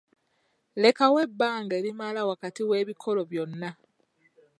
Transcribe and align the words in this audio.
Lekawo 0.81 1.17
ebbanga 1.25 1.73
erimala 1.79 2.21
wakati 2.29 2.61
w'ebikolo 2.69 3.21
byonna. 3.31 3.69